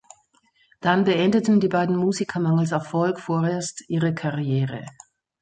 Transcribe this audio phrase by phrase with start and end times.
[0.79, 4.83] Dann beendeten die beiden Musiker mangels Erfolg vorerst ihre Karriere.